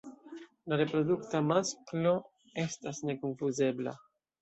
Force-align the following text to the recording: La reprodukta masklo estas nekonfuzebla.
La 0.73 0.79
reprodukta 0.81 1.43
masklo 1.51 2.17
estas 2.67 3.07
nekonfuzebla. 3.13 3.99